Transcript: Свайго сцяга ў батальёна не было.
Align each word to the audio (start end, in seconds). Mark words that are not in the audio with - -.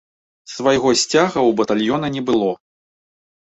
Свайго 0.53 0.93
сцяга 1.01 1.27
ў 1.27 1.51
батальёна 1.61 2.07
не 2.19 2.25
было. 2.33 2.51